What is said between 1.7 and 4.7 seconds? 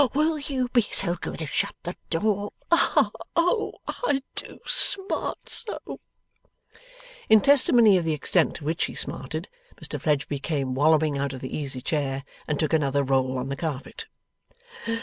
the door? Oh I do